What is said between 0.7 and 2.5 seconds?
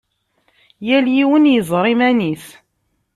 Yal yiwen yeẓra iman-is!